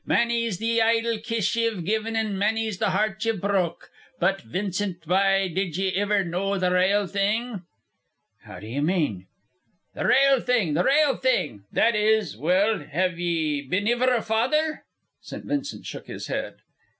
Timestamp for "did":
5.47-5.77